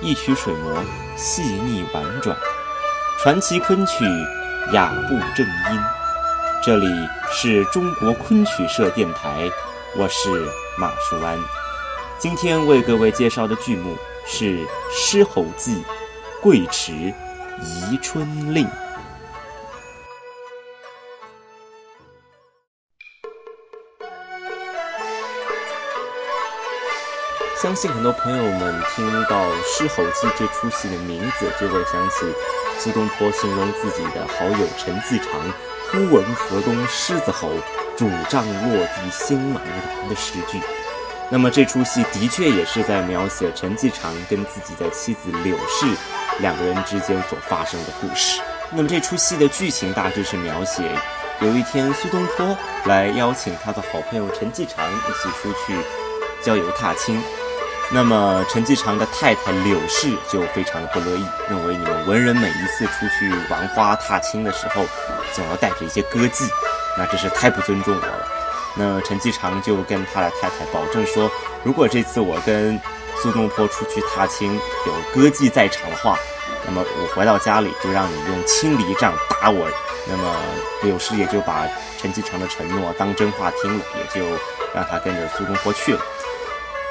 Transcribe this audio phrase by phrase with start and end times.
[0.00, 0.84] 一曲水磨
[1.16, 2.36] 细腻婉转，
[3.18, 4.04] 传奇昆曲
[4.72, 5.80] 雅步正音。
[6.62, 6.86] 这里
[7.32, 9.50] 是中国昆曲社电台，
[9.96, 10.30] 我是
[10.78, 11.36] 马树安。
[12.16, 14.44] 今天为各位介绍的剧目是
[14.92, 15.74] 《狮吼记·
[16.40, 18.64] 贵池宜春令》。
[27.60, 32.32] 相信很多朋友们听到《狮吼记》这出戏的名字，就会想起
[32.78, 35.28] 苏东坡形容自己的好友陈继常
[35.90, 37.50] “忽闻河东狮子吼，
[37.96, 40.60] 拄杖落地心茫然”的诗句。
[41.30, 45.84] 那么这出戏的确也是在描写陈继常跟自己的妻子柳氏
[46.38, 48.40] 两个人之间所发生的故事。
[48.70, 50.84] 那么这出戏的剧情大致是描写，
[51.40, 55.76] 有一天苏东坡来邀请他的好朋友陈继常一起出去
[56.40, 57.20] 郊游踏青。
[57.90, 64.84] 那么陈继常的太太柳氏就非常的不乐意，认为你们文人每一次出去玩花踏青的时候，
[65.32, 66.46] 总要带着一些歌妓，
[66.98, 68.28] 那真是太不尊重我了。
[68.76, 71.30] 那陈继常就跟他的太太保证说，
[71.64, 72.78] 如果这次我跟
[73.22, 74.54] 苏东坡出去踏青
[74.86, 76.18] 有歌妓在场的话，
[76.66, 79.66] 那么我回到家里就让你用青篱杖打我。
[80.06, 80.36] 那么
[80.82, 81.66] 柳氏也就把
[81.98, 84.26] 陈继常的承诺当真话听了，也就
[84.74, 86.00] 让他跟着苏东坡去了。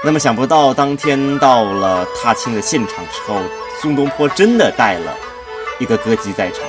[0.04, 3.42] 那么想不到，当天到了踏青的现场之后，
[3.82, 5.14] 苏东坡真的带了
[5.80, 6.62] 一个歌姬在场。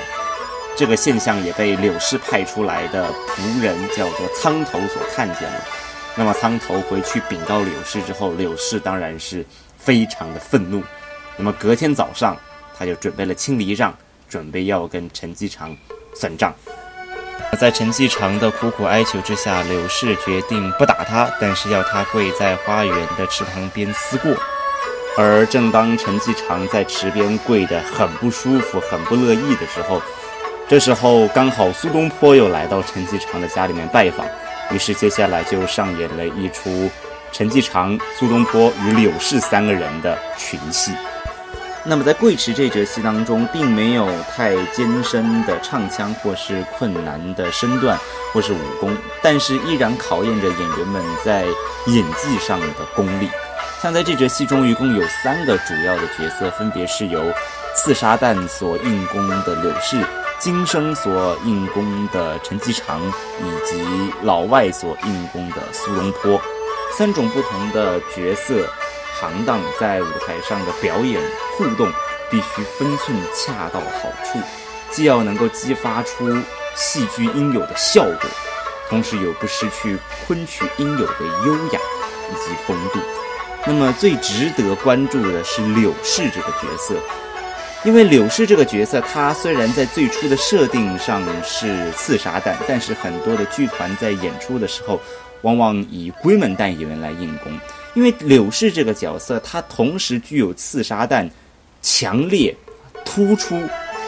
[0.74, 5.60] 这个现象也被柳氏派出来的仆人叫做苍头所看见了。
[6.16, 9.44] 那么苍头回去禀告柳氏之后，柳氏当然是
[9.76, 10.82] 非常的愤怒。
[11.36, 12.36] 那么隔天早上，
[12.76, 13.94] 他就准备了青篱杖，
[14.28, 15.76] 准备要跟陈继常
[16.14, 16.54] 算账。
[17.58, 24.32] 在陈继常的苦苦哀求之下，柳氏决定不打他，但是要他跪在花园的池塘边思过。
[25.16, 30.00] 而正当陈继常在池边跪得很不舒服、很不乐意的时候，
[30.68, 34.24] 这时候刚好苏东坡又来到陈继常的家里面拜访，
[34.70, 36.88] 于是接下来就上演了一出
[37.32, 40.92] 陈继常、苏东坡与柳氏三个人的群戏。
[41.88, 44.06] 那么在贵池这折戏当中，并没有
[44.36, 47.98] 太艰深的唱腔，或是困难的身段，
[48.30, 51.46] 或是武功，但是依然考验着演员们在
[51.86, 53.30] 演技上的功力。
[53.80, 57.22] 像在这折戏中，一共有三个主要的角色，分别是由
[57.74, 60.04] 刺杀旦所应功的柳氏、
[60.38, 66.38] 金生所应功的陈继常，以及老外所应功的苏东坡，
[66.98, 68.68] 三种不同的角色。
[69.20, 71.20] 行当在舞台上的表演
[71.56, 71.90] 互动
[72.30, 74.38] 必须分寸恰到好处，
[74.92, 76.30] 既要能够激发出
[76.76, 78.30] 戏剧应有的效果，
[78.88, 81.14] 同时又不失去昆曲应有的
[81.46, 81.80] 优雅
[82.30, 83.00] 以及风度。
[83.66, 86.94] 那么最值得关注的是柳氏这个角色，
[87.84, 95.00] 因为柳氏这个角色，他虽然在最初的设定上是刺杀旦，但是很多的剧团在演出的时候，
[95.42, 97.52] 往往以闺门旦演员来应功。
[97.94, 101.28] 因为柳氏这个角色，她同时具有刺杀旦
[101.82, 102.54] 强烈、
[103.04, 103.60] 突出、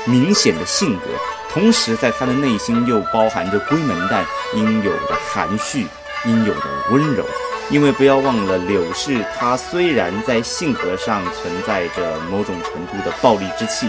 [0.04, 1.06] 明显的性格，
[1.50, 4.24] 同时在她的内心又包含着闺门旦
[4.54, 5.86] 应有的含蓄、
[6.24, 7.24] 应有的温柔。
[7.70, 13.88] 因为不要忘了，柳氏她虽然在性格上存在着某种程度的暴力之气，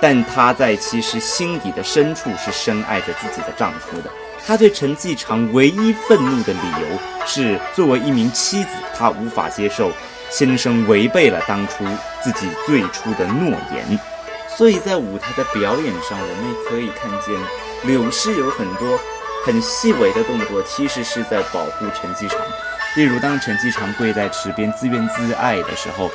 [0.00, 4.10] 但她在其实心底的深处是深爱着自己的丈夫的。
[4.46, 9.92] 他对陈继常唯一愤怒的理由是，作为一名妻子，她无法接受
[10.30, 11.84] 先生违背了当初
[12.22, 13.98] 自己最初的诺言。
[14.56, 17.34] 所以在舞台的表演上，我们也可以看见
[17.84, 18.98] 柳氏有很多
[19.44, 22.38] 很细微的动作，其实是在保护陈继常。
[22.96, 26.10] 例如，当陈继常跪在池边自怨自艾的时候，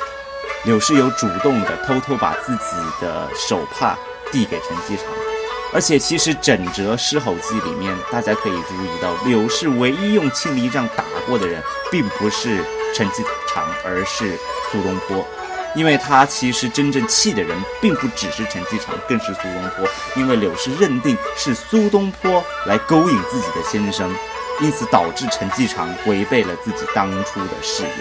[0.64, 3.96] 柳氏有主动的偷偷把自己的手帕
[4.32, 5.33] 递给陈继常。
[5.74, 11.60] 而且，其实整折《狮吼记》里面，大家可以注意到，柳氏唯一用青篱杖打过的人，
[11.90, 14.38] 并不是陈继常，而是
[14.70, 15.26] 苏东坡。
[15.74, 19.84] 因为他其实真正气的人，并不只是陈继常，更是苏东坡。
[20.14, 24.14] 因为柳氏认定是苏东坡来勾引自己的先生，
[24.60, 27.98] 因此导致陈继常违背了自己当初的誓言。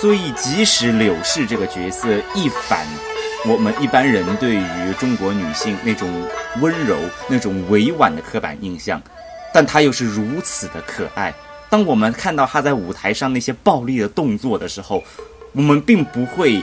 [0.00, 2.86] 所以，即使柳氏这个角色一反。
[3.46, 6.08] 我们一般人对于中国女性那种
[6.60, 6.98] 温柔、
[7.28, 9.00] 那种委婉的刻板印象，
[9.52, 11.32] 但她又是如此的可爱。
[11.70, 15.02] 当我们看到她在舞台上那些暴力的动作的时候，
[15.52, 16.62] 我们并不会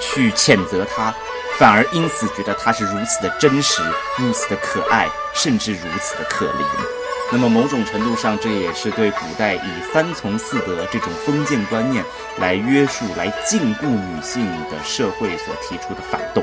[0.00, 1.14] 去谴责她，
[1.58, 3.82] 反而因此觉得她是如此的真实、
[4.16, 6.97] 如此的可爱，甚至如此的可怜。
[7.30, 9.60] 那么某种程度上，这也是对古代以
[9.92, 12.02] 三从四德这种封建观念
[12.38, 16.42] 来约束、来禁锢女性的社会所提出的反动。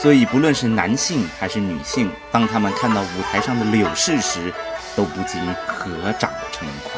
[0.00, 4.52] 所以，不论是男性还是女性，当他们看到舞台上的柳氏时，
[4.94, 6.92] 都不禁合掌称快。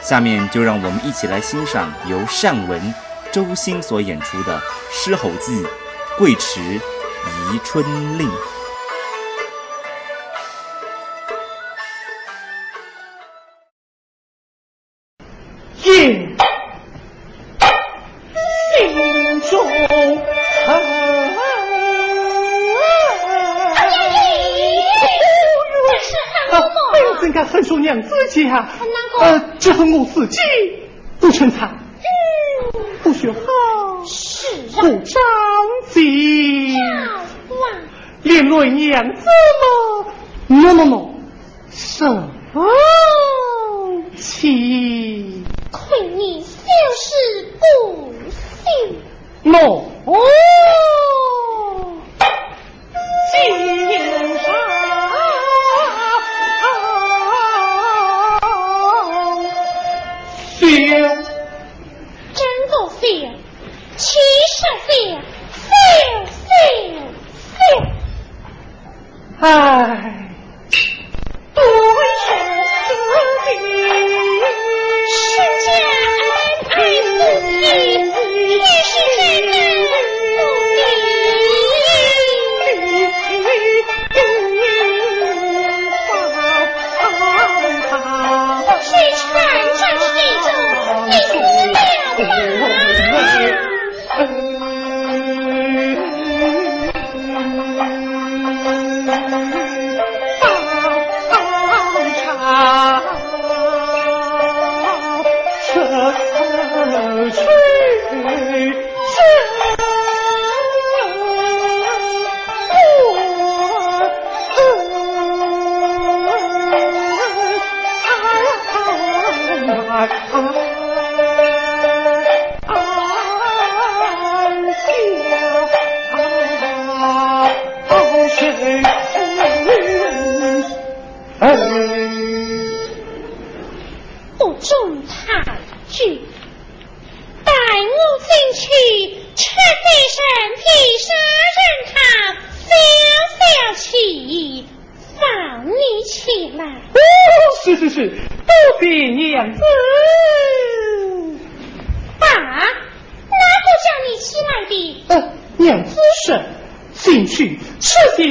[0.00, 2.94] 下面就让我们一起来欣赏由单文、
[3.30, 4.58] 周兴所演出的
[4.90, 5.62] 《狮吼记·
[6.16, 7.84] 贵池宜春
[8.18, 8.26] 令》。
[27.78, 28.68] 娘子家，
[29.20, 30.38] 呃，只恨我自己
[31.20, 31.70] 不成才，
[33.02, 33.38] 不学好，
[34.80, 35.20] 不长
[35.90, 36.76] 进，
[38.22, 39.26] 连累娘子
[39.60, 40.06] 吗？
[40.48, 41.08] 喏喏喏，
[41.70, 42.30] 生
[44.16, 46.46] 气，亏你就
[46.96, 49.84] 是不信，喏。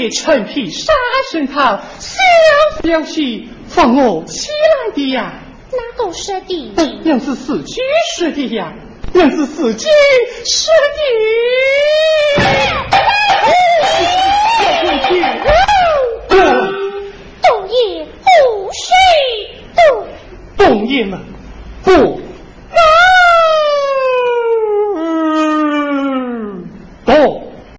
[0.10, 0.94] 陈皮沙
[1.31, 2.19] 参汤，小
[2.84, 5.42] 消气放我起来的呀？
[5.72, 6.74] 哪个说的？
[7.04, 7.81] 娘子自己
[8.18, 8.74] 说的呀，
[9.13, 9.88] 娘子自己
[10.45, 10.74] 说
[12.37, 12.37] 的。